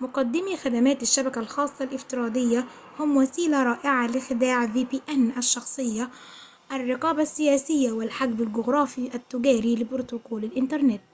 مقدمي 0.00 0.56
خدمات 0.56 1.02
الشبكة 1.02 1.38
الخاصة 1.40 1.84
الافتراضية 1.84 2.58
الشخصية 2.58 2.90
vpn 2.96 3.00
هم 3.00 3.16
وسيلة 3.16 3.62
رائعة 3.62 4.06
لخداع 4.06 4.64
الرقابة 6.72 7.22
السياسية 7.22 7.92
والحجب 7.92 8.42
الجغرافي 8.42 9.14
التجاري 9.14 9.76
لبروتوكول 9.76 10.44
الإنترنت 10.44 11.04